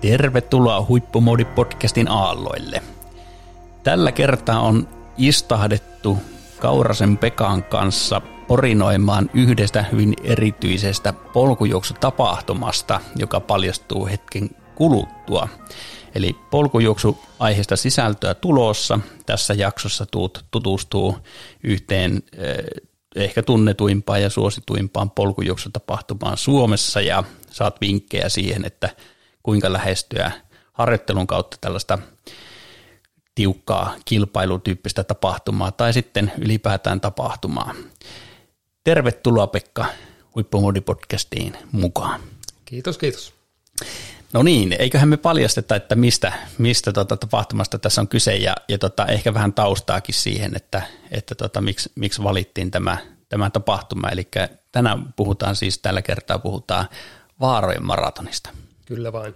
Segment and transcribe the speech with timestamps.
[0.00, 2.82] Tervetuloa Huippumoodi-podcastin aalloille.
[3.82, 4.88] Tällä kertaa on
[5.18, 6.18] istahdettu
[6.58, 15.48] Kaurasen Pekan kanssa porinoimaan yhdestä hyvin erityisestä polkujuoksutapahtumasta, joka paljastuu hetken kuluttua.
[16.14, 18.98] Eli polkujuoksu aiheesta sisältöä tulossa.
[19.26, 21.18] Tässä jaksossa tuut tutustuu
[21.64, 22.56] yhteen eh,
[23.16, 28.90] ehkä tunnetuimpaan ja suosituimpaan polkujuoksutapahtumaan Suomessa ja saat vinkkejä siihen, että
[29.46, 30.30] kuinka lähestyä
[30.72, 31.98] harjoittelun kautta tällaista
[33.34, 37.74] tiukkaa kilpailutyyppistä tapahtumaa tai sitten ylipäätään tapahtumaa.
[38.84, 39.86] Tervetuloa Pekka
[40.36, 42.20] Huippumoodi-podcastiin mukaan.
[42.64, 43.34] Kiitos, kiitos.
[44.32, 48.78] No niin, eiköhän me paljasteta, että mistä, mistä tota tapahtumasta tässä on kyse ja, ja
[48.78, 52.96] tota, ehkä vähän taustaakin siihen, että, että tota, miksi, miksi valittiin tämä,
[53.28, 54.08] tämä tapahtuma.
[54.08, 54.28] Eli
[54.72, 56.88] tänään puhutaan siis, tällä kertaa puhutaan
[57.40, 58.50] Vaarojen maratonista.
[58.86, 59.34] Kyllä vain.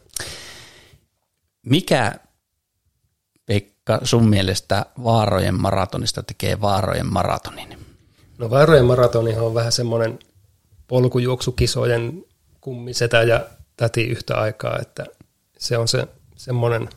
[1.67, 2.15] Mikä,
[3.47, 7.79] Pekka, sun mielestä Vaarojen maratonista tekee Vaarojen maratonin?
[8.39, 10.19] No Vaarojen maratonihan on vähän semmoinen
[10.87, 12.25] polkujuoksukisojen
[12.61, 15.07] kummisetä ja täti yhtä aikaa, että
[15.59, 16.89] se on se semmoinen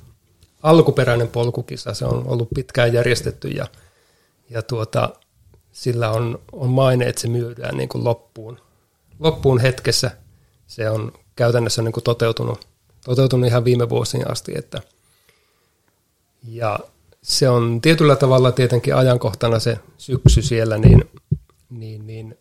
[0.64, 3.68] alkuperäinen polkukisa, se on ollut pitkään järjestetty ja,
[4.50, 5.10] ja tuota,
[5.72, 8.60] sillä on, on maine, että se myydään niin kuin loppuun,
[9.20, 10.12] loppuun hetkessä.
[10.68, 12.68] Se on käytännössä niin kuin toteutunut,
[13.06, 14.52] toteutunut ihan viime vuosiin asti.
[14.56, 14.82] Että,
[16.48, 16.80] ja
[17.22, 21.10] se on tietyllä tavalla tietenkin ajankohtana se syksy siellä, niin,
[21.70, 22.38] niin, niin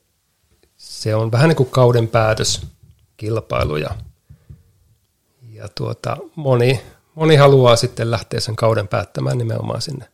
[0.76, 3.90] se on vähän niin kuin kauden päätöskilpailu ja,
[5.52, 6.80] ja tuota, moni,
[7.14, 10.08] moni haluaa sitten lähteä sen kauden päättämään nimenomaan sinne,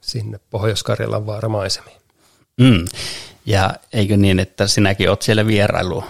[0.00, 1.98] sinne Pohjois-Karjalan vaaramaisemiin.
[2.60, 2.84] Mm.
[3.46, 6.04] Ja eikö niin, että sinäkin olet siellä vierailu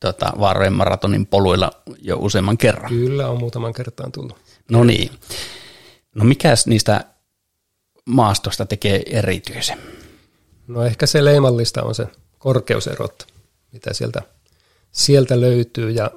[0.00, 1.70] tota, Vaarojen maratonin poluilla
[2.02, 2.88] jo useamman kerran?
[2.88, 4.36] Kyllä, on muutaman kertaan tullut.
[4.70, 5.10] No niin.
[6.14, 7.04] No mikäs niistä
[8.04, 9.78] maastosta tekee erityisen?
[10.66, 12.06] No ehkä se leimallista on se
[12.38, 13.26] korkeuserot,
[13.72, 14.22] mitä sieltä,
[14.92, 16.10] sieltä löytyy ja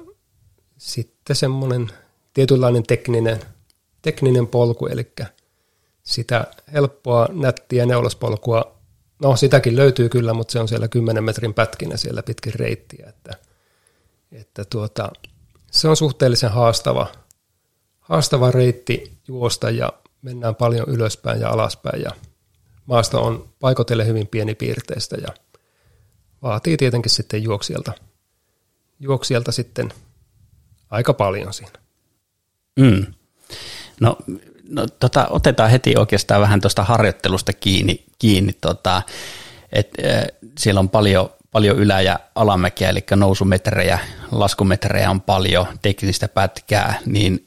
[0.78, 1.90] sitten semmoinen
[2.34, 3.40] tietynlainen tekninen,
[4.02, 5.12] tekninen polku, eli
[6.02, 8.78] sitä helppoa, nättiä neulaspolkua,
[9.22, 13.36] no sitäkin löytyy kyllä, mutta se on siellä 10 metrin pätkinä siellä pitkin reittiä, että,
[14.34, 15.10] että tuota,
[15.70, 17.06] se on suhteellisen haastava,
[18.00, 22.10] haastava reitti juosta ja mennään paljon ylöspäin ja alaspäin ja
[22.86, 25.28] maasto on paikotelle hyvin pienipiirteistä ja
[26.42, 27.92] vaatii tietenkin sitten juoksijalta,
[29.00, 29.92] juoksijalta sitten
[30.90, 31.78] aika paljon siinä.
[32.76, 33.06] Mm.
[34.00, 34.16] No,
[34.68, 39.02] no tota, otetaan heti oikeastaan vähän tuosta harjoittelusta kiinni, kiinni tota,
[39.72, 40.24] että äh,
[40.58, 43.98] siellä on paljon, paljon ylä- ja alamäkiä, eli nousumetrejä,
[44.30, 47.44] laskumetrejä on paljon, teknistä pätkää, niin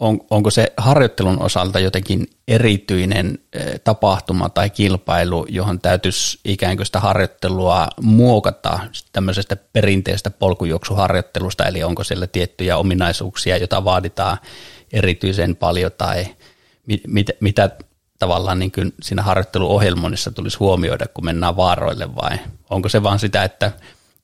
[0.00, 3.38] on, onko se harjoittelun osalta jotenkin erityinen
[3.84, 8.80] tapahtuma tai kilpailu, johon täytyisi ikään kuin sitä harjoittelua muokata
[9.12, 14.38] tämmöisestä perinteistä polkujuoksuharjoittelusta, eli onko siellä tiettyjä ominaisuuksia, joita vaaditaan
[14.92, 16.26] erityisen paljon, tai
[16.86, 17.70] mit, mit, mitä
[18.22, 22.38] tavallaan niin kuin siinä harjoitteluohjelmoinnissa tulisi huomioida, kun mennään vaaroille, vai
[22.70, 23.72] onko se vaan sitä, että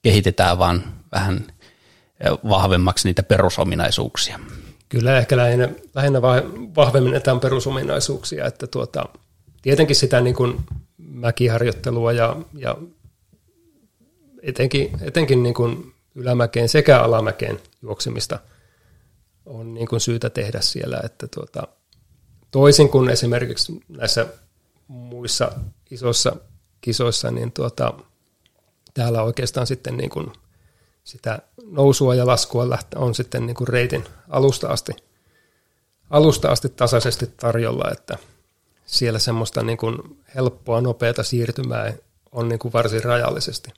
[0.03, 1.47] kehitetään vaan vähän
[2.49, 4.41] vahvemmaksi niitä perusominaisuuksia?
[4.89, 6.23] Kyllä ehkä lähinnä, lähinnä
[6.77, 9.05] vahvemmin etän perusominaisuuksia, että tuota,
[9.63, 10.61] tietenkin sitä niin kuin
[10.99, 12.77] mäkiharjoittelua ja, ja
[14.43, 18.39] etenkin, etenkin niin kuin ylämäkeen sekä alamäkeen juoksemista
[19.47, 21.69] on niin kuin syytä tehdä siellä, että tuota,
[22.51, 24.27] toisin kuin esimerkiksi näissä
[24.89, 25.53] muissa
[25.91, 26.37] isoissa
[26.81, 27.95] kisoissa, niin tuota,
[28.95, 30.33] täällä oikeastaan sitten niin kuin–
[31.09, 31.39] sitä
[31.71, 34.93] nousua ja laskua on sitten niin kuin reitin alusta asti,
[36.11, 38.19] alusta asti tasaisesti tarjolla, että
[38.87, 39.99] siellä semmoista niin kuin
[40.35, 41.93] helppoa, nopeata siirtymää
[42.33, 43.71] on niin kuin varsin rajallisesti.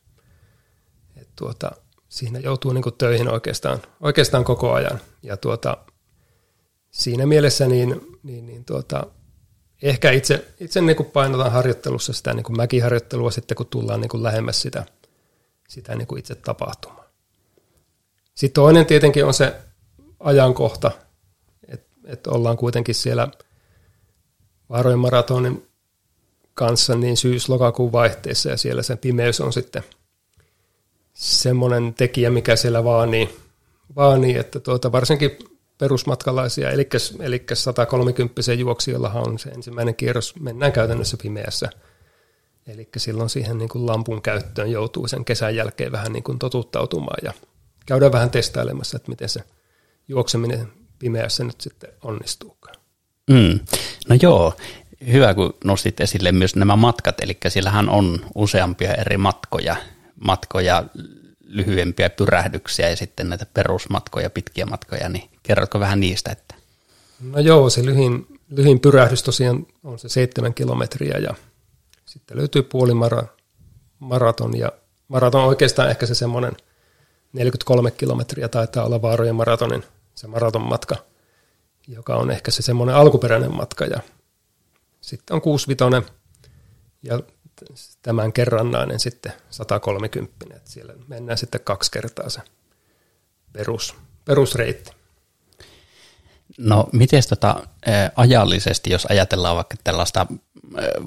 [1.16, 1.70] Et tuota,
[2.08, 5.00] siinä joutuu niin kuin töihin oikeastaan, oikeastaan koko ajan.
[5.22, 5.76] Ja tuota,
[6.90, 9.06] siinä mielessä niin, niin, niin tuota,
[9.82, 14.86] ehkä itse, itse niin painotan harjoittelussa sitä niin mäkiharjoittelua sitten, kun tullaan niin lähemmäs sitä,
[15.68, 17.10] sitä niin itse tapahtumaa.
[18.34, 19.54] Sitten toinen tietenkin on se
[20.20, 20.90] ajankohta,
[21.68, 23.28] että et ollaan kuitenkin siellä
[24.68, 25.66] varojen maratonin
[26.54, 29.82] kanssa niin syys-lokakuun vaihteessa ja siellä se pimeys on sitten
[31.14, 33.36] semmoinen tekijä, mikä siellä vaanii,
[33.96, 35.38] vaanii että tuota, varsinkin
[35.80, 36.88] perusmatkalaisia, eli,
[37.20, 41.70] eli 130 juoksijoillahan on se ensimmäinen kierros, mennään käytännössä pimeässä.
[42.66, 47.18] Eli silloin siihen niin kuin lampun käyttöön joutuu sen kesän jälkeen vähän niin kuin totuttautumaan
[47.22, 47.32] ja
[47.86, 49.40] käydään vähän testailemassa, että miten se
[50.08, 52.76] juokseminen pimeässä nyt sitten onnistuukaan.
[53.30, 53.60] Mm.
[54.08, 54.54] No joo,
[55.12, 59.76] hyvä kun nostit esille myös nämä matkat, eli siellähän on useampia eri matkoja,
[60.24, 60.84] matkoja
[61.40, 66.32] lyhyempiä pyrähdyksiä ja sitten näitä perusmatkoja, pitkiä matkoja, niin kerrotko vähän niistä?
[66.32, 66.54] Että...
[67.20, 71.34] No joo, se lyhin, lyhin pyrähdys tosiaan on se seitsemän kilometriä ja
[72.06, 74.72] sitten löytyy puolimaraton ja
[75.08, 76.52] maraton oikeastaan ehkä se semmoinen
[77.32, 79.84] 43 kilometriä taitaa olla Vaarojen maratonin
[80.14, 80.96] se maraton matka,
[81.88, 84.00] joka on ehkä se semmoinen alkuperäinen matka ja
[85.00, 86.12] sitten on 65
[87.02, 87.20] ja
[88.02, 92.40] tämän kerrannainen sitten 130, että siellä mennään sitten kaksi kertaa se
[93.52, 93.94] perus,
[94.24, 94.99] perusreitti.
[96.58, 97.66] No miten tota,
[98.16, 100.26] ajallisesti, jos ajatellaan vaikka tällaista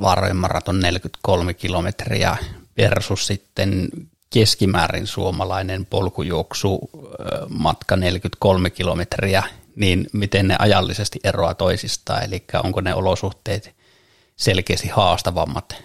[0.02, 2.38] Vaarojen maraton 43 kilometriä
[2.78, 3.90] versus sitten
[4.30, 6.90] keskimäärin suomalainen polkujuoksu
[7.50, 9.44] matka 43 kilometriä,
[9.76, 13.76] niin miten ne ajallisesti eroaa toisistaan, eli onko ne olosuhteet
[14.36, 15.76] selkeästi haastavammat?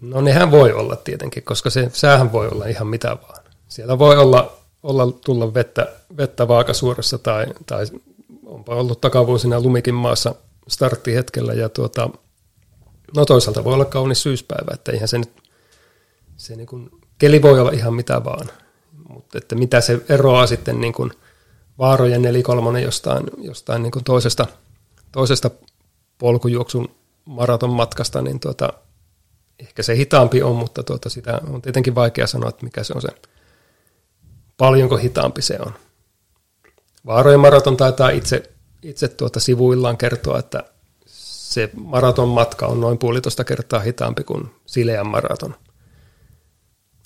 [0.00, 3.44] No nehän voi olla tietenkin, koska se säähän voi olla ihan mitä vaan.
[3.68, 7.86] Siellä voi olla, olla tulla vettä, vettä vaakasuorassa tai, tai
[8.46, 10.34] onpa ollut takavuosina lumikin maassa
[10.68, 12.10] starttihetkellä ja tuota,
[13.16, 15.32] no toisaalta voi olla kaunis syyspäivä, että eihän se nyt,
[16.36, 18.50] se niin kuin, keli voi olla ihan mitä vaan,
[19.08, 21.12] mutta että mitä se eroaa sitten niin kuin
[21.78, 24.46] vaarojen nelikolmonen jostain, jostain niin kuin toisesta,
[25.12, 25.50] toisesta
[26.18, 26.88] polkujuoksun
[27.24, 28.72] maraton matkasta, niin tuota,
[29.58, 33.02] ehkä se hitaampi on, mutta tuota, sitä on tietenkin vaikea sanoa, että mikä se on
[33.02, 33.08] se,
[34.56, 35.72] paljonko hitaampi se on.
[37.06, 38.42] Vaarojen maraton taitaa itse,
[38.82, 40.64] itse tuota sivuillaan kertoa, että
[41.06, 45.54] se maraton matka on noin puolitoista kertaa hitaampi kuin Sileän maraton.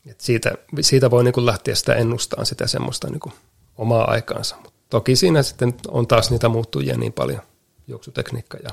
[0.07, 3.33] Et siitä, siitä voi niin lähteä sitä ennustamaan sitä semmoista niin
[3.79, 4.57] omaa aikaansa.
[4.57, 7.43] Mut toki siinä sitten on taas niitä muuttujia niin paljon,
[7.87, 8.71] juoksutekniikka ja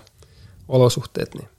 [0.67, 1.49] olosuhteet, niin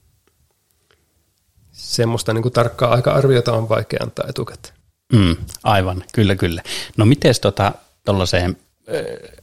[1.72, 4.74] semmoista niin tarkkaa aika-arviota on vaikea antaa etukäteen.
[5.12, 6.62] Mm, aivan, kyllä, kyllä.
[6.96, 7.72] No miten tota,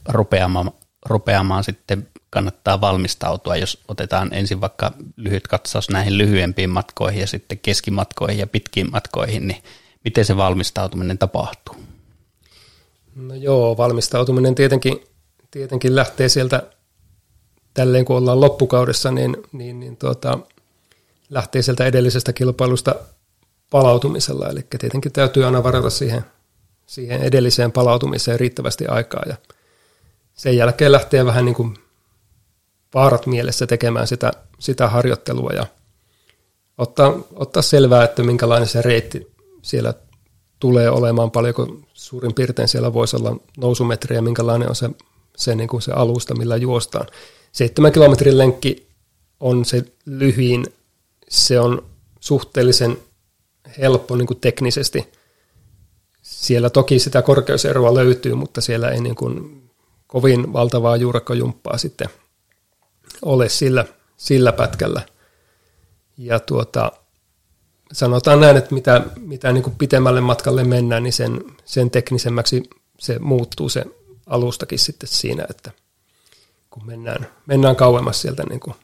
[0.08, 0.72] rupeamaan,
[1.06, 7.58] rupeamaan sitten kannattaa valmistautua, jos otetaan ensin vaikka lyhyt katsaus näihin lyhyempiin matkoihin ja sitten
[7.58, 9.62] keskimatkoihin ja pitkiin matkoihin, niin
[10.04, 11.76] miten se valmistautuminen tapahtuu?
[13.14, 15.04] No joo, valmistautuminen tietenkin,
[15.50, 16.62] tietenkin lähtee sieltä
[17.74, 20.38] tälleen kun ollaan loppukaudessa, niin, niin, niin tuota,
[21.30, 22.94] lähtee sieltä edellisestä kilpailusta
[23.70, 24.48] palautumisella.
[24.48, 26.24] Eli tietenkin täytyy aina varata siihen,
[26.86, 29.22] siihen edelliseen palautumiseen riittävästi aikaa.
[29.28, 29.36] Ja
[30.34, 31.76] sen jälkeen lähtee vähän niin kuin
[32.94, 35.66] vaarat mielessä tekemään sitä, sitä harjoittelua ja
[36.78, 39.94] ottaa, ottaa selvää, että minkälainen se reitti siellä
[40.60, 44.90] tulee olemaan, paljonko suurin piirtein siellä voisi olla nousumetriä, minkälainen on se,
[45.36, 47.06] se, niin kuin se alusta, millä juostaan.
[47.52, 48.88] Seitsemän kilometrin lenkki
[49.40, 50.66] on se lyhyin,
[51.28, 51.86] se on
[52.20, 52.98] suhteellisen
[53.78, 55.12] helppo niin kuin teknisesti.
[56.46, 59.62] Siellä toki sitä korkeuseroa löytyy, mutta siellä ei niin kuin
[60.06, 62.08] kovin valtavaa juurakkojumppaa sitten
[63.22, 63.84] ole sillä,
[64.16, 65.02] sillä pätkällä.
[66.18, 66.92] Ja tuota,
[67.92, 72.62] sanotaan näin, että mitä, mitä niin kuin pitemmälle matkalle mennään, niin sen, sen teknisemmäksi
[72.98, 73.84] se muuttuu se
[74.26, 75.70] alustakin sitten siinä, että
[76.70, 78.74] kun mennään, mennään kauemmas sieltä niin kuin,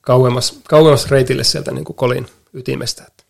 [0.00, 3.23] kauemmas, kauemmas reitille sieltä niin kuin kolin ytimestä.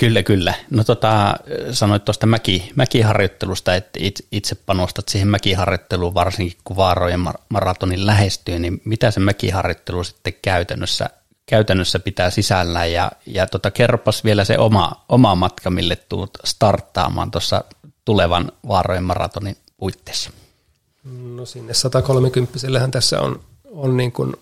[0.00, 0.54] Kyllä, kyllä.
[0.70, 1.34] No tota,
[1.72, 4.00] sanoit tuosta mäki, mäkiharjoittelusta, että
[4.32, 11.10] itse panostat siihen mäkiharjoitteluun, varsinkin kun vaarojen maratonin lähestyy, niin mitä se mäkiharjoittelu sitten käytännössä,
[11.46, 17.30] käytännössä pitää sisällään, ja, ja tota, kerropas vielä se oma, oma matka, mille tuut starttaamaan
[17.30, 17.64] tuossa
[18.04, 20.30] tulevan vaarojen maratonin puitteissa.
[21.04, 22.58] No sinne 130
[22.90, 23.40] tässä on,
[23.70, 24.36] on niin kuin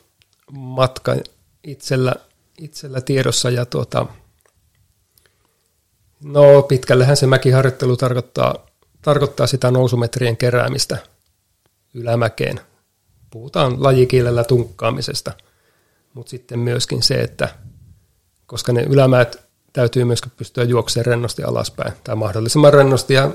[0.53, 1.17] matka
[1.65, 2.15] itsellä,
[2.59, 4.07] itsellä tiedossa, ja tuota,
[6.25, 8.67] No pitkällehän se mäkiharjoittelu tarkoittaa,
[9.03, 10.99] tarkoittaa sitä nousumetrien keräämistä
[11.95, 12.61] ylämäkeen.
[13.31, 15.33] Puhutaan lajikielellä tunkkaamisesta,
[16.15, 17.49] mutta sitten myöskin se, että
[18.47, 23.31] koska ne ylämäät täytyy myöskin pystyä juoksemaan rennosti alaspäin, tai mahdollisimman rennosti, ja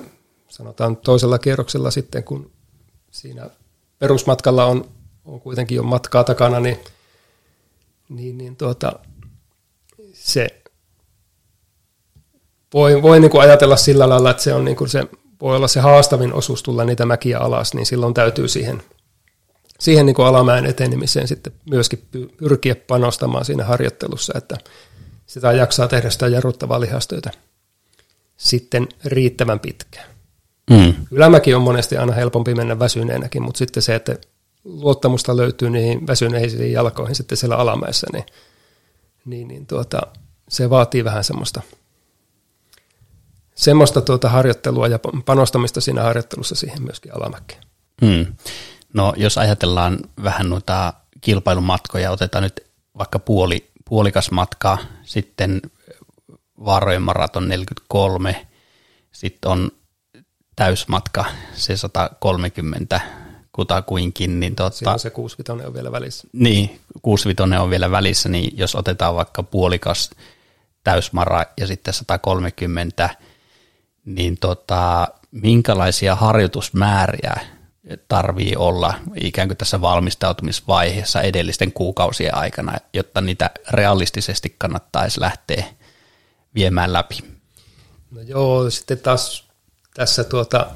[0.47, 2.51] sanotaan toisella kierroksella sitten, kun
[3.11, 3.49] siinä
[3.99, 4.89] perusmatkalla on,
[5.25, 6.79] on kuitenkin jo matkaa takana, niin,
[8.09, 8.99] niin, niin tuota,
[10.13, 10.62] se
[12.73, 15.03] voi, voi niin kuin ajatella sillä lailla, että se on niin kuin se,
[15.41, 18.83] voi olla se haastavin osuus tulla niitä mäkiä alas, niin silloin täytyy siihen,
[19.79, 24.57] siihen niin kuin alamäen etenemiseen sitten myöskin pyrkiä panostamaan siinä harjoittelussa, että
[25.25, 27.31] sitä jaksaa tehdä sitä jarruttavaa lihastyötä
[28.37, 30.09] sitten riittävän pitkään.
[30.69, 30.93] Mm.
[31.11, 34.15] Ylämäki on monesti aina helpompi mennä väsyneenäkin, mutta sitten se, että
[34.63, 38.25] luottamusta löytyy niihin väsyneisiin jalkoihin sitten siellä alamäessä, niin,
[39.25, 40.01] niin, niin tuota,
[40.49, 41.61] se vaatii vähän semmoista,
[43.55, 47.63] semmoista tuota harjoittelua ja panostamista siinä harjoittelussa siihen myöskin alamäkeen.
[48.01, 48.25] Mm.
[48.93, 52.59] No jos ajatellaan vähän noita kilpailumatkoja, otetaan nyt
[52.97, 55.61] vaikka puoli, puolikas matka, sitten
[56.65, 58.47] Vaarojen maraton 43,
[59.11, 59.71] sitten on
[60.55, 63.01] täysmatka, se 130
[63.51, 64.39] kutakuinkin.
[64.39, 66.27] Niin tota, Siinä se 65 on vielä välissä.
[66.33, 70.09] Niin, 65 on vielä välissä, niin jos otetaan vaikka puolikas
[70.83, 73.09] täysmara ja sitten 130,
[74.05, 77.33] niin tota, minkälaisia harjoitusmääriä
[78.07, 85.65] tarvii olla ikään kuin tässä valmistautumisvaiheessa edellisten kuukausien aikana, jotta niitä realistisesti kannattaisi lähteä
[86.55, 87.19] viemään läpi?
[88.11, 89.47] No joo, sitten taas
[89.93, 90.67] tässä tuota,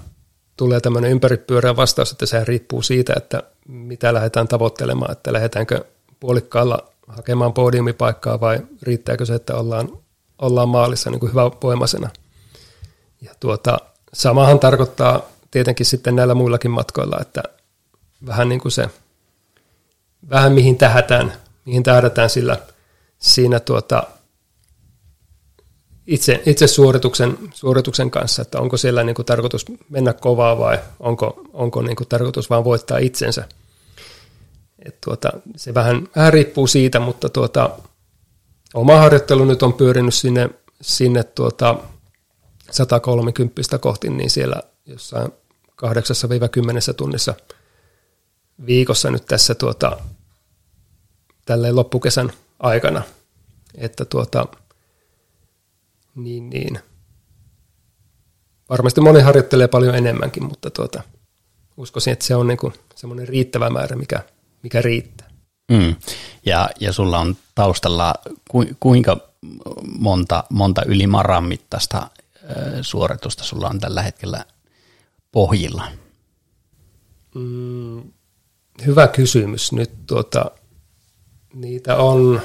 [0.57, 5.85] tulee tämmöinen ympäripyörä vastaus, että se riippuu siitä, että mitä lähdetään tavoittelemaan, että lähdetäänkö
[6.19, 9.89] puolikkaalla hakemaan podiumipaikkaa vai riittääkö se, että ollaan,
[10.41, 12.09] ollaan maalissa niin kuin voimasena.
[13.21, 13.77] Ja tuota,
[14.13, 15.21] samahan tarkoittaa
[15.51, 17.43] tietenkin sitten näillä muillakin matkoilla, että
[18.25, 18.89] vähän niin kuin se,
[20.29, 21.33] vähän mihin tähdätään,
[21.65, 22.57] mihin tähdätään sillä
[23.19, 24.03] siinä tuota,
[26.07, 31.41] itse, itse suorituksen, suorituksen kanssa, että onko siellä niin kuin tarkoitus mennä kovaa vai onko,
[31.53, 33.47] onko niin kuin tarkoitus vain voittaa itsensä.
[34.85, 37.69] Et tuota, se vähän, vähän riippuu siitä, mutta tuota,
[38.73, 40.49] oma harjoittelu nyt on pyörinyt sinne,
[40.81, 41.75] sinne tuota
[42.71, 45.31] 130 kohti, niin siellä jossain
[46.91, 47.33] 8-10 tunnissa
[48.65, 49.97] viikossa nyt tässä tuota,
[51.45, 53.01] tälleen loppukesän aikana.
[53.75, 54.47] Että tuota,
[56.15, 56.79] niin, niin.
[58.69, 61.03] Varmasti moni harjoittelee paljon enemmänkin, mutta tuota,
[61.77, 64.23] uskoisin, että se on niin semmoinen riittävä määrä, mikä,
[64.63, 65.27] mikä riittää.
[65.71, 65.95] Mm.
[66.45, 68.15] Ja, ja sulla on taustalla
[68.49, 69.17] ku, kuinka
[69.99, 72.09] monta, monta yli maran mittaista
[72.81, 74.45] suoritusta sulla on tällä hetkellä
[75.31, 75.87] pohjilla?
[77.35, 78.03] Mm,
[78.85, 79.71] hyvä kysymys.
[79.71, 80.51] Nyt tuota,
[81.53, 82.41] niitä on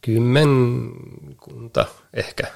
[0.00, 2.46] kymmenkunta ehkä.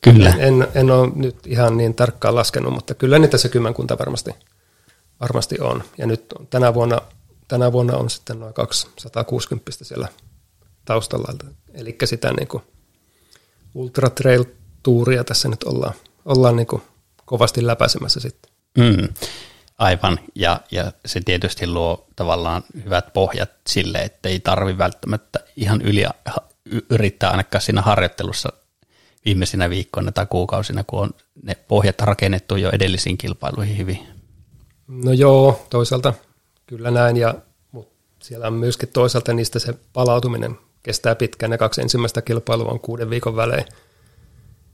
[0.00, 0.30] Kyllä.
[0.30, 4.30] En, en, ole nyt ihan niin tarkkaan laskenut, mutta kyllä niitä se kymmenkunta varmasti,
[5.20, 5.82] varmasti on.
[5.98, 7.00] Ja nyt tänä vuonna,
[7.48, 10.08] tänä vuonna on sitten noin 260 siellä
[10.84, 11.34] taustalla.
[11.74, 12.62] Eli sitä niin kuin
[13.74, 14.44] ultra trail
[14.82, 16.82] tuuria tässä nyt ollaan, ollaan niin kuin
[17.24, 18.52] kovasti läpäisemässä sitten.
[18.78, 19.08] Mm.
[19.78, 25.82] Aivan, ja, ja se tietysti luo tavallaan hyvät pohjat sille, että ei tarvi välttämättä ihan
[25.82, 26.04] yli
[26.90, 28.52] yrittää ainakaan siinä harjoittelussa
[29.24, 31.10] viimeisinä viikkoina tai kuukausina, kun on
[31.42, 33.98] ne pohjat rakennettu jo edellisiin kilpailuihin hyvin.
[34.88, 36.14] No joo, toisaalta
[36.66, 37.34] kyllä näin, ja,
[37.72, 42.80] mutta siellä on myöskin toisaalta niistä se palautuminen kestää pitkään, ne kaksi ensimmäistä kilpailua on
[42.80, 43.64] kuuden viikon välein,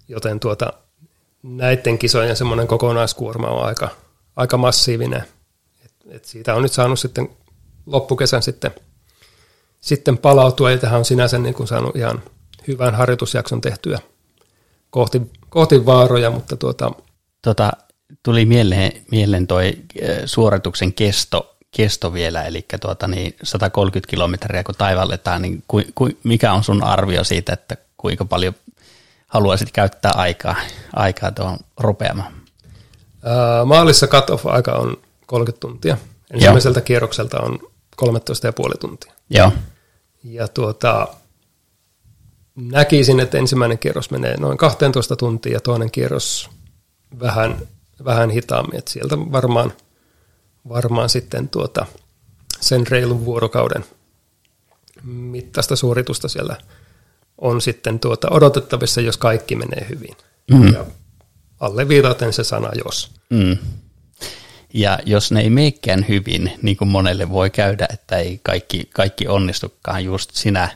[0.09, 0.73] joten tuota,
[1.43, 3.89] näiden kisojen semmoinen kokonaiskuorma on aika,
[4.37, 5.25] aika massiivinen.
[5.85, 7.29] Et, et siitä on nyt saanut sitten
[7.87, 8.71] loppukesän sitten,
[9.81, 12.23] sitten palautua, ja tähän on sinänsä niin kuin saanut ihan
[12.69, 13.99] hyvän harjoitusjakson tehtyä
[14.91, 16.93] kohti, kohti vaaroja, mutta tuota...
[17.43, 17.73] Tota,
[18.23, 19.73] tuli mieleen, mieleen toi
[20.25, 26.53] suorituksen kesto, kesto vielä, eli tuota, niin 130 kilometriä kun taivalletaan, niin ku, ku, mikä
[26.53, 28.55] on sun arvio siitä, että kuinka paljon
[29.27, 30.57] haluaisit käyttää aikaa,
[30.97, 32.33] aikaa tuohon rupeamaan?
[33.65, 35.97] Maalissa cut-off-aika on 30 tuntia.
[36.31, 36.85] Ensimmäiseltä Joo.
[36.85, 37.59] kierrokselta on
[38.03, 39.13] 13,5 tuntia.
[39.31, 39.53] Joo.
[40.25, 41.09] Ja tuota,
[42.55, 46.51] näkisin, että ensimmäinen kierros menee noin 12 tuntia ja toinen kierros
[47.21, 47.57] vähän,
[48.05, 48.79] vähän hitaammin.
[48.79, 49.73] Että sieltä varmaan,
[50.69, 51.87] varmaan sitten tuota,
[52.61, 53.85] sen reilun vuorokauden
[55.03, 56.57] mittaista suoritusta siellä
[57.39, 60.17] on sitten tuota odotettavissa, jos kaikki menee hyvin.
[60.51, 60.73] Mm.
[60.73, 60.87] Ja
[61.61, 63.11] alle viitaten se sana jos.
[63.31, 63.57] Mm.
[64.75, 69.29] Ja jos ne ei meikään hyvin, niin kuin monelle voi käydä, että ei kaikki, kaikki
[69.29, 70.69] onnistukaan just sinä,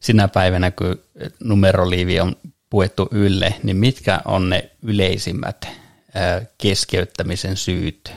[0.00, 1.00] sinä päivänä, kun
[1.44, 2.36] numeroliivi on
[2.70, 5.68] puettu ylle, niin mitkä on ne yleisimmät
[6.58, 8.12] keskeyttämisen syyt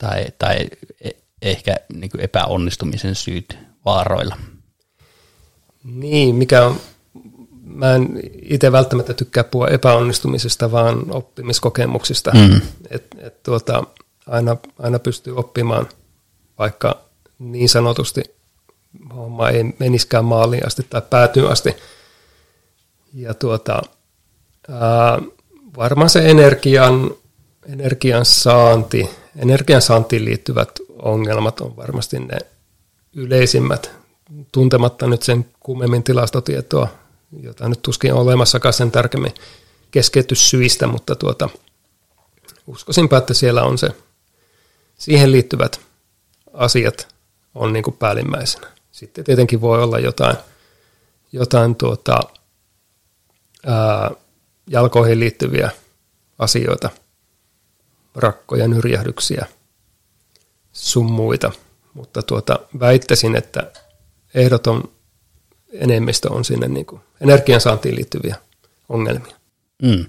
[0.00, 0.56] tai, tai
[1.00, 1.10] e,
[1.42, 4.36] ehkä niin kuin epäonnistumisen syyt vaaroilla?
[5.84, 6.80] Niin, mikä on
[7.64, 12.30] mä en itse välttämättä tykkää puhua epäonnistumisesta, vaan oppimiskokemuksista.
[12.30, 12.60] Mm.
[12.90, 13.84] Et, et tuota,
[14.26, 15.88] aina, aina pystyy oppimaan,
[16.58, 17.00] vaikka
[17.38, 18.22] niin sanotusti
[19.14, 21.76] homma ei meniskään maaliin asti tai päätyyn asti.
[23.14, 23.82] Ja tuota,
[24.68, 25.18] Ää,
[25.76, 27.10] varmaan se energian,
[27.66, 30.70] energian saanti, energian saantiin liittyvät
[31.02, 32.38] ongelmat on varmasti ne
[33.12, 33.90] yleisimmät,
[34.52, 36.88] tuntematta nyt sen kummemmin tilastotietoa,
[37.42, 39.34] jota nyt tuskin on olemassakaan sen tarkemmin
[39.90, 41.48] keskeytyssyistä, mutta tuota,
[42.66, 43.88] uskoisinpa, että siellä on se,
[44.98, 45.80] siihen liittyvät
[46.52, 47.08] asiat
[47.54, 48.66] on niin kuin päällimmäisenä.
[48.92, 50.36] Sitten tietenkin voi olla jotain,
[51.32, 52.20] jotain tuota,
[53.66, 54.10] ää,
[54.66, 55.70] jalkoihin liittyviä
[56.38, 56.90] asioita,
[58.14, 59.46] rakkoja, nyrjähdyksiä,
[60.72, 61.52] sun muita.
[61.94, 63.72] Mutta tuota, väittäisin, että
[64.34, 64.92] ehdoton
[65.72, 68.36] enemmistö on sinne niin kuin energiansaantiin liittyviä
[68.88, 69.36] ongelmia.
[69.82, 70.06] Mm.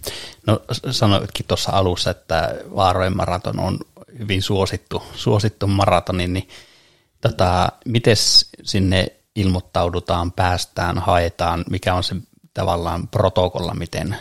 [0.48, 3.80] No sanoitkin tuossa alussa, että Vaarojen maraton on
[4.20, 6.50] hyvin suosittu, suosittu maratoni, niin
[7.22, 8.16] tota, miten
[8.64, 12.16] sinne ilmoittaudutaan, päästään, haetaan, mikä on se
[12.54, 14.18] tavallaan protokolla, miten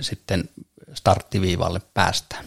[0.00, 0.48] sitten
[0.94, 2.44] starttiviivalle päästään?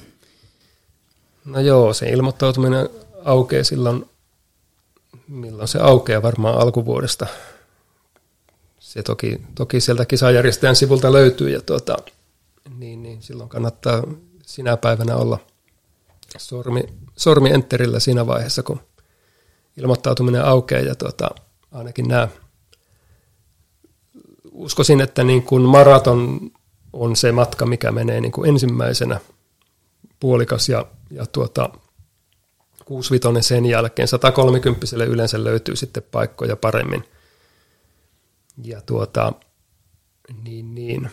[1.45, 2.89] No joo, se ilmoittautuminen
[3.25, 4.05] aukeaa silloin,
[5.27, 7.27] milloin se aukeaa varmaan alkuvuodesta.
[8.79, 11.97] Se toki, toki sieltä kisajärjestäjän sivulta löytyy ja tuota,
[12.77, 14.03] niin, niin silloin kannattaa
[14.45, 15.39] sinä päivänä olla
[16.37, 16.83] sormi,
[17.17, 18.79] sormi enterillä siinä vaiheessa, kun
[19.77, 21.29] ilmoittautuminen aukeaa ja tuota,
[21.71, 22.27] ainakin nämä
[24.51, 26.51] uskoisin, että niin kuin maraton
[26.93, 29.19] on se matka, mikä menee niin kuin ensimmäisenä
[30.19, 31.69] puolikas ja, ja tuota,
[32.85, 34.07] 65 sen jälkeen.
[34.07, 37.03] 130 yleensä löytyy sitten paikkoja paremmin.
[38.63, 39.33] Ja tuota,
[40.43, 41.11] niin, niin.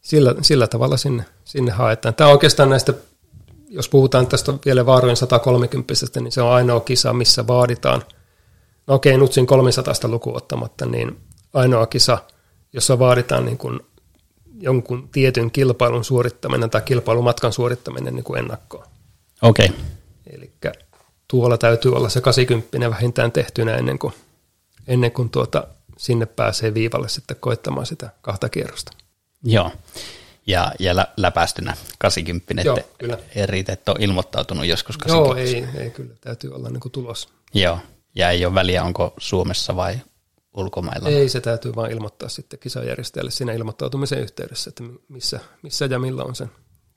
[0.00, 2.14] Sillä, sillä tavalla sinne, sinne haetaan.
[2.14, 2.94] Tämä on oikeastaan näistä,
[3.68, 8.02] jos puhutaan tästä vielä vaarojen 130, niin se on ainoa kisa, missä vaaditaan,
[8.86, 11.20] no okei, Nutsin 300 lukuun ottamatta, niin
[11.54, 12.18] ainoa kisa,
[12.72, 13.80] jossa vaaditaan niin kuin
[14.60, 18.86] jonkun tietyn kilpailun suorittaminen tai kilpailumatkan suorittaminen niin kuin ennakkoon.
[19.42, 19.66] Okei.
[19.66, 19.78] Okay.
[20.26, 20.52] Eli
[21.28, 24.14] tuolla täytyy olla se 80 vähintään tehtynä ennen kuin,
[24.86, 25.66] ennen kuin tuota,
[25.98, 28.92] sinne pääsee viivalle sitten koittamaan sitä kahta kierrosta.
[29.44, 29.70] Joo,
[30.46, 33.18] ja, ja lä- läpäistynä 80, Joo, kyllä.
[33.68, 35.56] että on ilmoittautunut joskus 80.
[35.58, 37.28] Joo, ei, ei kyllä, täytyy olla niin kuin tulos.
[37.54, 37.78] Joo,
[38.14, 39.98] ja ei ole väliä, onko Suomessa vai
[40.56, 41.08] ulkomailla?
[41.08, 46.28] Ei, se täytyy vain ilmoittaa sitten kisajärjestäjälle siinä ilmoittautumisen yhteydessä, että missä, missä ja milloin
[46.28, 46.50] on sen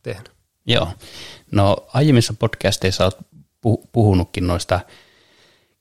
[0.03, 0.31] tehnyt.
[0.65, 0.87] Joo.
[1.51, 3.17] No aiemmissa podcasteissa olet
[3.91, 4.79] puhunutkin noista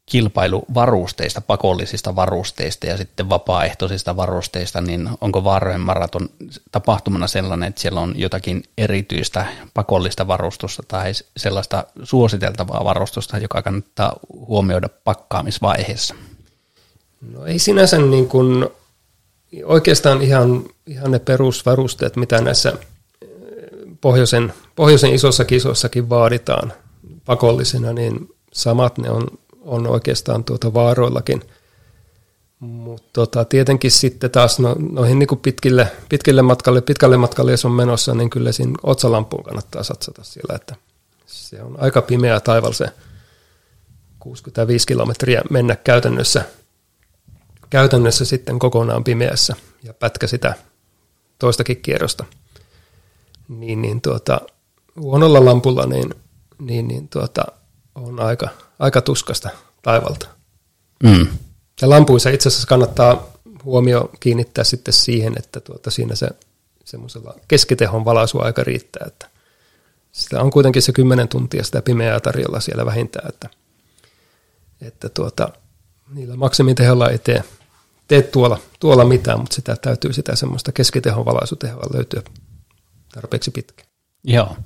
[0.06, 6.28] kilpailuvarusteista, pakollisista varusteista ja sitten vapaaehtoisista varusteista, niin onko Vaarojen maraton
[6.72, 14.16] tapahtumana sellainen, että siellä on jotakin erityistä pakollista varustusta tai sellaista suositeltavaa varustusta, joka kannattaa
[14.32, 16.14] huomioida pakkaamisvaiheessa?
[17.30, 18.68] No ei sinänsä niin kuin,
[19.64, 23.28] oikeastaan ihan, ihan ne perusvarusteet, mitä näissä eh,
[24.00, 26.72] pohjoisen, pohjoisen isossa kisoissakin vaaditaan
[27.24, 29.28] pakollisena, niin samat ne on,
[29.60, 31.42] on oikeastaan tuota vaaroillakin.
[32.60, 37.72] Mutta tota, tietenkin sitten taas no, noihin niin pitkille, pitkille matkalle, pitkälle matkalle, jos on
[37.72, 40.76] menossa, niin kyllä siinä otsalampuun kannattaa satsata siellä, että
[41.26, 42.86] se on aika pimeä taival se
[44.18, 46.44] 65 kilometriä mennä käytännössä–
[47.72, 50.54] käytännössä sitten kokonaan pimeässä ja pätkä sitä
[51.38, 52.24] toistakin kierrosta,
[53.48, 54.40] niin, niin tuota,
[54.96, 56.14] huonolla lampulla niin,
[56.58, 57.44] niin, niin tuota,
[57.94, 59.50] on aika, aika tuskasta
[59.82, 60.28] taivalta.
[61.02, 61.26] Mm.
[61.80, 63.32] Ja lampuissa itse asiassa kannattaa
[63.64, 66.28] huomio kiinnittää sitten siihen, että tuota, siinä se
[66.84, 69.28] semmoisella keskitehon valaisuaika riittää, että
[70.12, 73.48] sitä on kuitenkin se 10 tuntia sitä pimeää tarjolla siellä vähintään, että,
[74.80, 75.48] että tuota,
[76.14, 77.44] niillä maksimiteholla ei tee
[78.08, 82.22] tee tuolla, tuolla mitään, mutta sitä täytyy sitä semmoista keskitehon valaisutehoa löytyä
[83.14, 83.84] tarpeeksi pitkä.
[84.24, 84.56] Joo.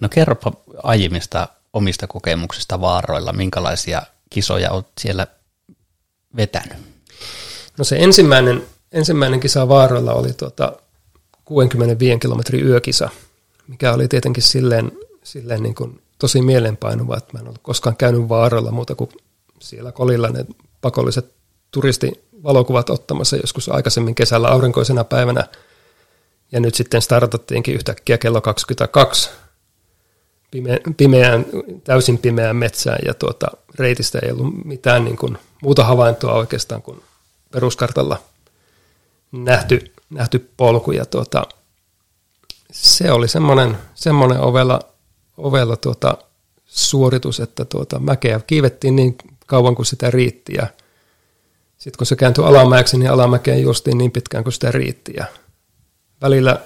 [0.00, 5.26] No kerropa aiemmista omista kokemuksista vaaroilla, minkälaisia kisoja olet siellä
[6.36, 6.78] vetänyt?
[7.78, 10.72] No se ensimmäinen, ensimmäinen kisa vaaroilla oli tuota
[11.44, 13.08] 65 kilometrin yökisa,
[13.68, 14.92] mikä oli tietenkin silleen,
[15.24, 19.10] silleen niin kuin tosi mielenpainuva, että mä en ollut koskaan käynyt vaaroilla muuta kuin
[19.60, 20.46] siellä kolilla ne
[20.80, 21.34] pakolliset
[21.70, 25.44] turisti valokuvat ottamassa joskus aikaisemmin kesällä aurinkoisena päivänä.
[26.52, 29.30] Ja nyt sitten startattiinkin yhtäkkiä kello 22
[30.96, 31.46] pimeään,
[31.84, 33.46] täysin pimeään metsään ja tuota,
[33.78, 37.02] reitistä ei ollut mitään niin kuin, muuta havaintoa oikeastaan kuin
[37.50, 38.22] peruskartalla
[39.32, 40.92] nähty, nähty polku.
[40.92, 41.42] Ja tuota,
[42.72, 44.80] se oli semmoinen, semmoinen ovella,
[45.36, 46.18] ovella tuota,
[46.66, 50.66] suoritus, että tuota, mäkeä kiivettiin niin kauan kuin sitä riitti ja–
[51.78, 55.12] sitten kun se kääntyi alamäeksi, niin alamäkeen justiin niin pitkään kuin sitä riitti.
[55.16, 55.24] Ja
[56.22, 56.60] välillä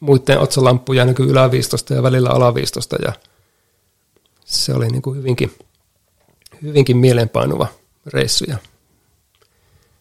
[0.00, 3.12] muiden otsalamppuja näkyy yläviistosta ja välillä alaviistosta ja
[4.44, 5.54] se oli niin kuin hyvinkin,
[6.62, 7.68] hyvinkin mielenpainuva
[8.06, 8.56] reissu ja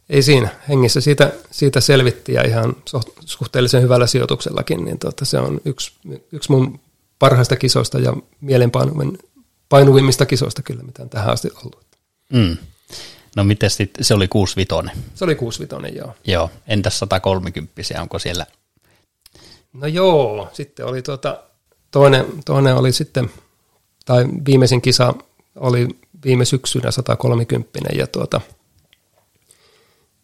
[0.10, 2.76] ei siinä hengissä siitä, siitä selvittiin ja ihan
[3.26, 5.92] suhteellisen hyvällä sijoituksellakin, niin tuota, se on yksi,
[6.32, 6.80] yksi mun
[7.20, 11.86] parhaista kisoista ja mielenpainuvimmista kisoista kyllä, mitä on tähän asti ollut.
[12.34, 12.58] Mm.
[13.36, 15.00] No miten sitten, se oli 65?
[15.16, 16.16] Se oli 65, joo.
[16.28, 18.46] Joo, entäs 130, onko siellä?
[19.74, 21.44] No joo, sitten oli tuota,
[21.92, 23.30] toinen, toinen oli sitten,
[24.06, 25.14] tai viimeisin kisa
[25.56, 25.88] oli
[26.26, 28.42] viime syksynä 130 ja tuota,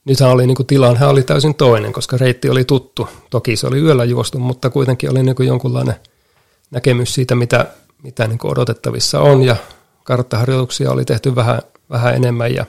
[0.06, 3.10] nythän oli niin tilanne hän oli täysin toinen, koska reitti oli tuttu.
[3.30, 5.96] Toki se oli yöllä juostu, mutta kuitenkin oli niin jonkunlainen
[6.72, 7.66] näkemys siitä, mitä,
[8.04, 9.56] mitä niin odotettavissa on ja
[10.04, 12.66] karttaharjoituksia oli tehty vähän, vähän enemmän ja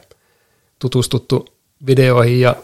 [0.82, 1.48] tutustuttu
[1.86, 2.56] videoihin ja,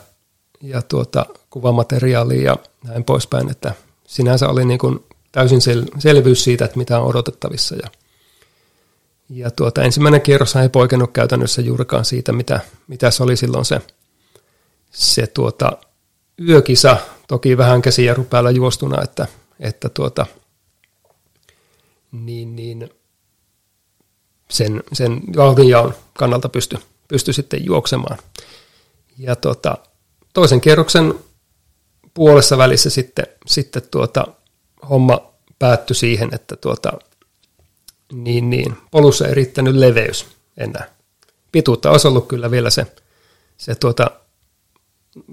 [0.60, 3.74] ja tuota, kuvamateriaaliin ja näin poispäin, että
[4.06, 7.90] sinänsä oli niin kuin täysin sel, selvyys siitä, että mitä on odotettavissa ja,
[9.30, 13.80] ja tuota, ensimmäinen kierros ei poikennut käytännössä juurikaan siitä, mitä, mitä se oli silloin se,
[14.90, 15.72] se tuota,
[16.48, 16.96] yökisa,
[17.28, 19.26] toki vähän käsiä päällä juostuna, että,
[19.60, 20.26] että tuota,
[22.12, 22.90] niin, niin
[24.50, 26.78] sen, sen vauhdinjaon kannalta pysty,
[27.08, 28.18] pysty sitten juoksemaan.
[29.18, 29.78] Ja tuota,
[30.34, 31.14] toisen kierroksen
[32.14, 34.26] puolessa välissä sitten, sitten tuota,
[34.90, 36.92] homma päättyi siihen, että tuota,
[38.12, 40.90] niin, niin, polussa ei riittänyt leveys enää.
[41.52, 42.86] Pituutta olisi ollut kyllä vielä se,
[43.56, 44.10] se tuota,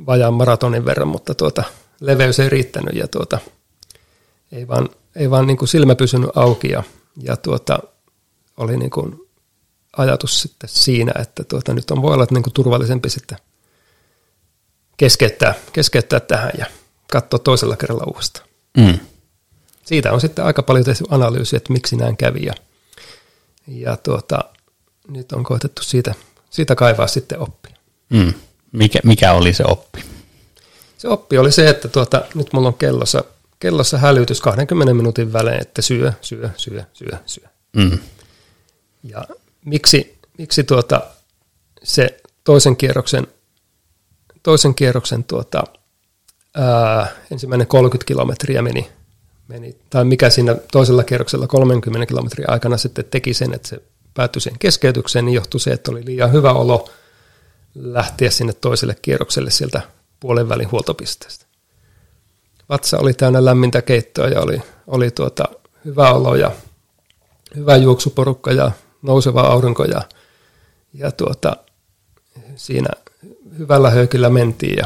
[0.06, 1.64] vajaan maratonin verran, mutta tuota,
[2.00, 3.40] leveys ei riittänyt ja tuota,
[4.52, 6.84] ei vaan, ei vaan niin kuin silmä pysynyt auki ja,
[7.22, 7.80] ja tuota,
[8.58, 9.25] oli niin kuin
[9.98, 13.38] ajatus sitten siinä, että tuota, nyt on voi olla niin kuin turvallisempi sitten
[14.98, 16.66] keskeyttää, keskeyttää tähän ja
[17.12, 18.48] katsoa toisella kerralla uudestaan.
[18.78, 19.00] Mm.
[19.86, 22.54] Siitä on sitten aika paljon tehty analyysiä, että miksi näin kävi ja,
[23.68, 24.44] ja tuota,
[25.08, 26.14] nyt on koetettu siitä,
[26.50, 27.76] siitä kaivaa sitten oppia.
[28.10, 28.34] Mm.
[28.72, 30.04] Mikä, mikä oli se oppi?
[30.98, 33.24] Se oppi oli se, että tuota, nyt mulla on kellossa,
[33.60, 37.48] kellossa hälytys 20 minuutin välein, että syö, syö, syö, syö, syö.
[37.76, 38.00] Mm.
[39.04, 39.26] Ja
[39.66, 41.02] miksi, miksi tuota,
[41.84, 43.28] se toisen kierroksen,
[44.44, 45.64] toisen kierroksen tuota,
[46.56, 48.90] ää, ensimmäinen 30 kilometriä meni,
[49.48, 53.82] meni, tai mikä siinä toisella kierroksella 30 kilometriä aikana sitten teki sen, että se
[54.14, 56.90] päättyi siihen keskeytykseen, niin johtui se, että oli liian hyvä olo
[57.76, 59.82] lähteä sinne toiselle kierrokselle sieltä
[60.20, 61.46] puolen välin huoltopisteestä.
[62.70, 65.46] Vatsa oli täynnä lämmintä keittoa ja oli, oli tuota,
[65.86, 66.52] hyvä olo ja
[67.56, 68.72] hyvä juoksuporukka ja
[69.06, 70.02] nouseva aurinko ja,
[70.94, 71.58] ja tuota,
[72.56, 72.90] siinä
[73.58, 74.86] hyvällä höykillä mentiin ja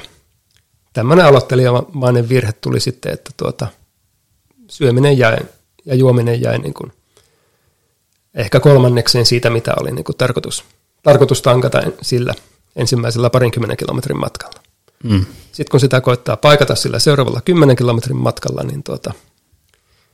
[0.93, 3.67] tämmöinen aloittelijamainen virhe tuli sitten, että tuota,
[4.67, 5.37] syöminen jäi
[5.85, 6.91] ja juominen jäi niin kuin
[8.33, 10.63] ehkä kolmannekseen siitä, mitä oli niin kuin tarkoitus,
[11.03, 12.33] tarkoitus tankata sillä
[12.75, 14.59] ensimmäisellä parinkymmenen kilometrin matkalla.
[15.03, 15.25] Mm.
[15.51, 19.13] Sitten kun sitä koittaa paikata sillä seuraavalla kymmenen kilometrin matkalla, niin tuota,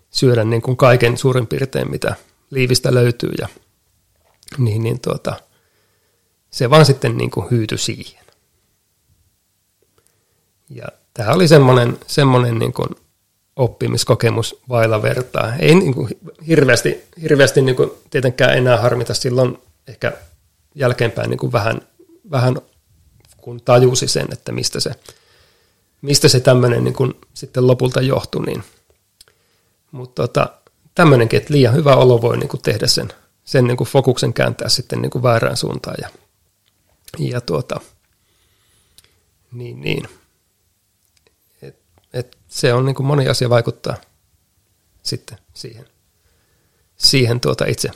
[0.09, 2.15] syödä niin kuin kaiken suurin piirtein, mitä
[2.49, 3.47] liivistä löytyy ja
[4.57, 5.35] niin, niin tuota,
[6.51, 8.25] se vaan sitten niin kuin hyytyi siihen.
[10.69, 12.89] Ja tämä oli semmoinen, semmoinen niin kuin
[13.55, 15.55] oppimiskokemus vailla vertaa.
[15.55, 16.09] Ei niin kuin
[16.47, 20.13] hirveästi, hirveästi niin kuin tietenkään enää harmita silloin ehkä
[20.75, 21.81] jälkeenpäin niin kuin vähän,
[22.31, 22.57] vähän
[23.37, 24.91] kun tajusi sen, että mistä se,
[26.01, 28.45] mistä se tämmöinen niin kuin sitten lopulta johtui.
[28.45, 28.63] Niin.
[29.91, 30.49] Mutta tota,
[30.95, 33.13] tämmöinenkin, että liian hyvä olo voi niin kuin tehdä sen,
[33.45, 35.95] sen niin kuin fokuksen kääntää sitten niin kuin väärään suuntaan.
[36.01, 36.09] Ja,
[37.19, 37.81] ja tuota,
[39.51, 40.09] niin, niin.
[41.61, 41.79] Et,
[42.13, 43.97] et se on niin kuin moni asia vaikuttaa
[45.03, 45.87] sitten siihen,
[46.97, 47.89] siihen tuota itse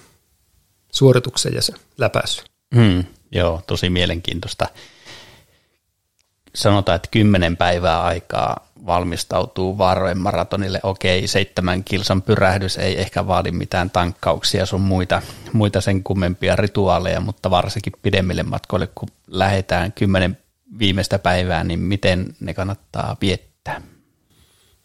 [0.91, 2.43] suoritukseen ja se läpäisy.
[2.75, 4.67] Hmm, joo, tosi mielenkiintoista.
[6.55, 10.79] Sanotaan, että kymmenen päivää aikaa valmistautuu Vaarojen maratonille.
[10.83, 15.21] Okei, seitsemän kilsan pyrähdys ei ehkä vaadi mitään tankkauksia sun muita,
[15.53, 20.37] muita sen kummempia rituaaleja, mutta varsinkin pidemmille matkoille, kun lähdetään kymmenen
[20.79, 23.81] viimeistä päivää, niin miten ne kannattaa viettää?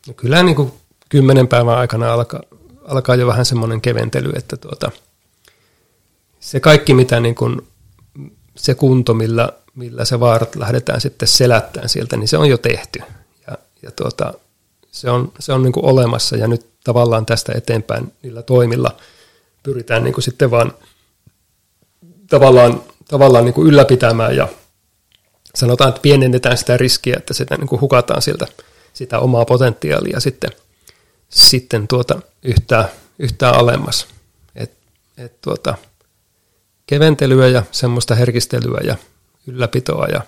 [0.06, 0.72] No kyllä niin kuin
[1.08, 2.40] kymmenen päivän aikana alkaa,
[2.88, 4.90] alkaa jo vähän semmoinen keventely, että tuota,
[6.40, 7.68] se kaikki, mitä niin kuin,
[8.56, 13.02] se kunto, millä, millä se vaarat lähdetään sitten selättämään sieltä, niin se on jo tehty
[13.84, 14.34] ja tuota,
[14.90, 18.96] se on, se on niin kuin olemassa ja nyt tavallaan tästä eteenpäin niillä toimilla
[19.62, 20.72] pyritään niin kuin sitten vaan
[22.30, 24.48] tavallaan, tavallaan niin kuin ylläpitämään ja
[25.54, 28.46] sanotaan, että pienennetään sitä riskiä, että sitä niin kuin hukataan sieltä,
[28.92, 30.50] sitä omaa potentiaalia sitten,
[31.28, 34.06] sitten tuota yhtään, yhtään alemmas.
[34.54, 34.72] Et,
[35.16, 35.74] et tuota,
[36.86, 38.96] keventelyä ja semmoista herkistelyä ja
[39.46, 40.22] ylläpitoa ja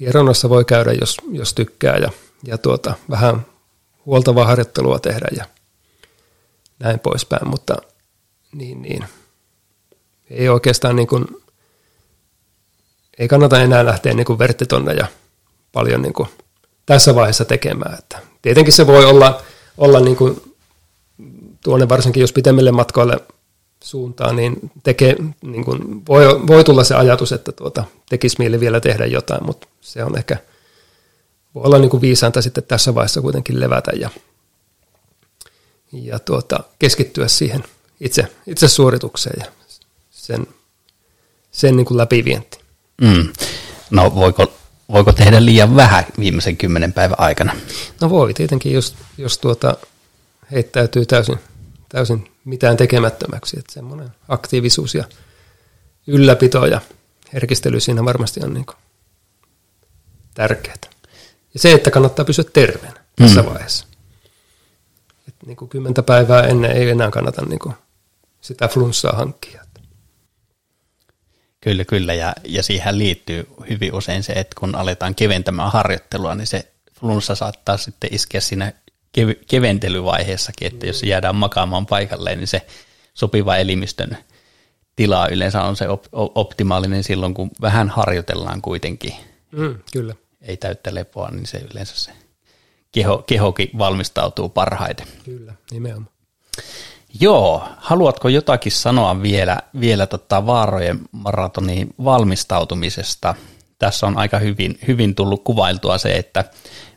[0.00, 2.10] hieronnassa voi käydä, jos, jos tykkää ja,
[2.44, 3.46] ja tuota, vähän
[4.06, 5.44] huoltavaa harjoittelua tehdä ja
[6.78, 7.76] näin poispäin, mutta
[8.52, 9.04] niin, niin.
[10.30, 11.26] ei oikeastaan niin kuin,
[13.18, 15.06] ei kannata enää lähteä niin kuin verttitonne ja
[15.72, 16.28] paljon niin kuin
[16.86, 17.98] tässä vaiheessa tekemään.
[17.98, 19.42] Että tietenkin se voi olla,
[19.78, 20.54] olla niin kuin
[21.64, 23.20] tuonne varsinkin, jos pitemmille matkoille
[23.86, 28.80] suuntaan, niin, tekee, niin kuin voi, voi tulla se ajatus, että tuota, tekisi mieli vielä
[28.80, 30.36] tehdä jotain, mutta se on ehkä,
[31.54, 34.10] voi olla niin kuin viisainta sitten tässä vaiheessa kuitenkin levätä ja,
[35.92, 37.64] ja tuota, keskittyä siihen
[38.00, 39.52] itse, itse suoritukseen ja
[40.10, 40.46] sen,
[41.50, 42.64] sen niin kuin läpivientiin.
[43.00, 43.28] Mm.
[43.90, 44.52] No voiko,
[44.92, 47.56] voiko tehdä liian vähän viimeisen kymmenen päivän aikana?
[48.00, 49.76] No voi tietenkin, jos, jos tuota,
[50.52, 51.38] heittäytyy täysin,
[51.96, 53.58] täysin mitään tekemättömäksi.
[53.58, 55.04] Että semmoinen aktiivisuus ja
[56.06, 56.80] ylläpito ja
[57.32, 58.66] herkistely siinä varmasti on niin
[60.34, 60.76] tärkeää.
[61.54, 63.48] Ja se, että kannattaa pysyä terveenä tässä mm.
[63.48, 63.86] vaiheessa.
[65.28, 67.74] että niin kuin kymmentä päivää ennen ei enää kannata niin kuin
[68.40, 69.62] sitä flunssaa hankkia.
[71.60, 72.14] Kyllä, kyllä.
[72.14, 77.34] Ja, ja siihen liittyy hyvin usein se, että kun aletaan keventämään harjoittelua, niin se flunssa
[77.34, 78.72] saattaa sitten iskeä siinä
[79.46, 82.66] keventelyvaiheessakin, että jos jäädään makaamaan paikalleen, niin se
[83.14, 84.18] sopiva elimistön
[84.96, 89.12] tila yleensä on se op- optimaalinen silloin, kun vähän harjoitellaan kuitenkin.
[89.52, 90.14] Mm, kyllä.
[90.40, 92.12] Ei täyttä lepoa, niin se yleensä se
[92.92, 95.06] keho, kehokin valmistautuu parhaiten.
[95.24, 96.16] Kyllä, nimenomaan.
[97.20, 103.34] Joo, haluatko jotakin sanoa vielä, vielä tota Vaarojen maratoniin valmistautumisesta?
[103.78, 106.44] Tässä on aika hyvin, hyvin tullut kuvailtua se, että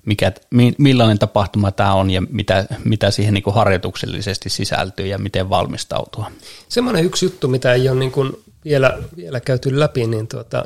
[0.06, 0.32] mikä,
[0.78, 6.32] millainen tapahtuma tämä on ja mitä, mitä siihen niin kuin harjoituksellisesti sisältyy ja miten valmistautua.
[6.70, 8.34] Semmoinen yksi juttu, mitä ei ole niin kuin
[8.65, 10.65] vielä, vielä käyty läpi, niin tuota,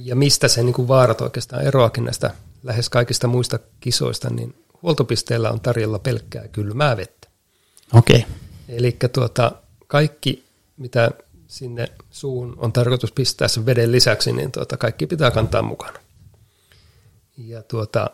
[0.00, 2.30] ja mistä se niin kuin vaarat oikeastaan eroakin näistä
[2.62, 7.28] lähes kaikista muista kisoista, niin huoltopisteellä on tarjolla pelkkää kylmää vettä.
[7.94, 8.16] Okei.
[8.18, 8.30] Okay.
[8.68, 9.52] Eli tuota,
[9.86, 10.44] kaikki,
[10.76, 11.10] mitä
[11.48, 15.98] sinne suun on tarkoitus pistää sen veden lisäksi, niin tuota, kaikki pitää kantaa mukana.
[17.36, 18.10] Ja tuota,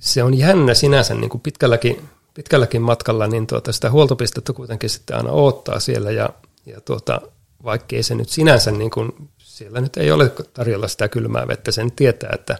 [0.00, 5.16] se on jännä sinänsä niin kuin pitkälläkin, pitkälläkin matkalla, niin tuota, sitä huoltopistettä kuitenkin sitten
[5.16, 6.30] aina odottaa siellä ja,
[6.66, 7.20] ja tuota,
[7.64, 11.92] vaikkei se nyt sinänsä, niin kuin, siellä nyt ei ole tarjolla sitä kylmää vettä, sen
[11.92, 12.58] tietää, että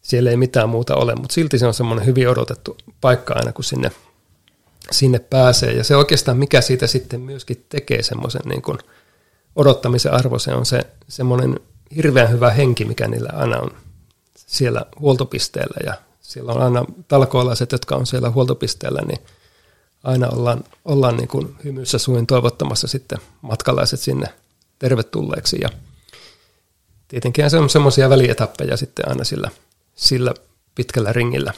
[0.00, 3.64] siellä ei mitään muuta ole, mutta silti se on semmoinen hyvin odotettu paikka aina, kun
[3.64, 3.92] sinne,
[4.90, 5.72] sinne pääsee.
[5.72, 8.78] Ja se oikeastaan, mikä siitä sitten myöskin tekee semmoisen niin kuin
[9.56, 11.60] odottamisen arvo, se on se semmoinen
[11.96, 13.70] hirveän hyvä henki, mikä niillä aina on
[14.36, 19.18] siellä huoltopisteellä ja siellä on aina talkoilaiset, jotka on siellä huoltopisteellä, niin
[20.04, 24.26] aina ollaan, ollaan niin kuin hymyssä suin toivottamassa sitten matkalaiset sinne
[24.78, 25.58] tervetulleeksi.
[25.60, 25.68] Ja
[27.08, 29.50] tietenkin se on semmoisia välietappeja sitten aina sillä,
[29.94, 30.34] sillä
[30.74, 31.52] pitkällä ringillä.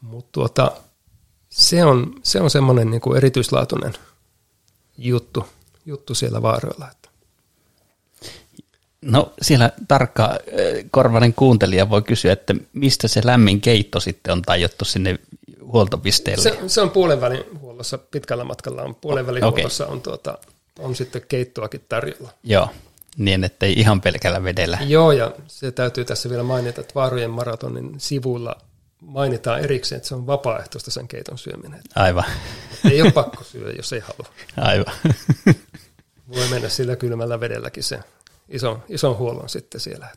[0.00, 0.72] Mutta tuota,
[1.54, 3.92] se on, se on semmoinen niin kuin erityislaatuinen
[4.98, 5.46] juttu,
[5.86, 6.88] juttu siellä vaaroilla.
[6.90, 7.08] Että
[9.02, 10.38] No siellä tarkka
[10.90, 15.18] korvainen kuuntelija voi kysyä, että mistä se lämmin keitto sitten on tajottu sinne
[15.62, 16.42] huoltopisteelle?
[16.42, 19.60] Se, se on puolen välin huollossa, pitkällä matkalla on puolen välin okay.
[19.60, 20.38] huollossa on, tuota,
[20.78, 22.30] on sitten keittoakin tarjolla.
[22.44, 22.68] Joo,
[23.16, 24.78] niin ettei ihan pelkällä vedellä.
[24.86, 28.56] Joo, ja se täytyy tässä vielä mainita, että Vaarojen maratonin sivulla
[29.04, 31.80] mainitaan erikseen, että se on vapaaehtoista sen keiton syöminen.
[31.94, 32.24] Aivan.
[32.90, 34.34] Ei ole pakko syödä, jos ei halua.
[34.56, 34.94] Aivan.
[36.34, 38.00] Voi mennä sillä kylmällä vedelläkin se
[38.48, 40.08] ison, ison huollon sitten siellä.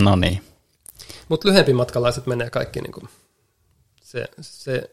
[0.00, 0.44] No niin.
[1.28, 3.08] Mutta lyhempi matkalaiset menee kaikki, niin kuin,
[4.02, 4.90] se, se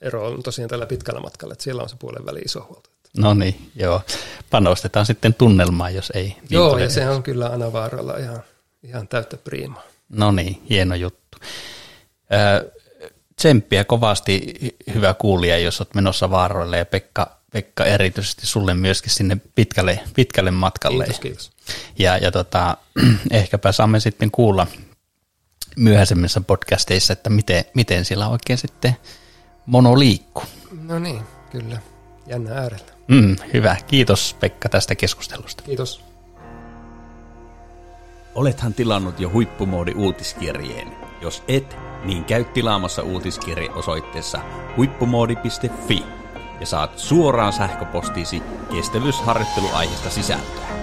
[0.00, 2.90] ero on tosiaan tällä pitkällä matkalla, että siellä on se puolen väli iso huolto.
[3.16, 4.02] No niin, joo.
[4.50, 6.22] Panostetaan sitten tunnelmaan, jos ei.
[6.22, 8.42] Niin joo, ja se on kyllä aina vaaralla ihan,
[8.82, 9.82] ihan täyttä priimaa.
[10.08, 11.38] No niin, hieno juttu.
[12.32, 12.72] Ö,
[13.42, 14.54] tsemppiä kovasti,
[14.94, 20.50] hyvä kuulija, jos olet menossa vaaroille ja Pekka Pekka erityisesti sulle myöskin sinne pitkälle, pitkälle
[20.50, 21.04] matkalle.
[21.04, 21.50] Kiitos, kiitos.
[21.98, 22.76] Ja, ja tota,
[23.30, 24.66] ehkäpä saamme sitten kuulla
[25.76, 28.96] myöhäisemmissä podcasteissa, että miten, miten siellä oikein sitten
[29.66, 30.44] mono liikkuu.
[30.82, 31.78] No niin, kyllä.
[32.26, 32.92] Jännä äärellä.
[33.08, 33.76] Mm, hyvä.
[33.86, 35.62] Kiitos Pekka tästä keskustelusta.
[35.62, 36.04] Kiitos.
[38.34, 41.11] Olethan tilannut jo huippumoodi uutiskirjeen.
[41.22, 44.40] Jos et, niin käy tilaamassa uutiskirje osoitteessa
[44.76, 46.04] huippumoodi.fi
[46.60, 50.81] ja saat suoraan sähköpostiisi kestävyysharjoitteluaiheesta sisältöä.